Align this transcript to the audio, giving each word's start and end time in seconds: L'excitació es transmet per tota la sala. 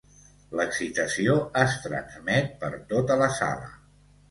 L'excitació 0.59 1.35
es 1.65 1.77
transmet 1.85 2.51
per 2.65 2.73
tota 2.97 3.21
la 3.23 3.31
sala. 3.39 3.73